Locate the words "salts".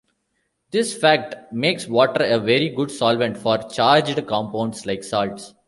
5.03-5.53